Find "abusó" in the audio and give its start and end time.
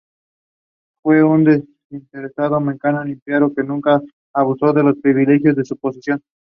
4.33-4.73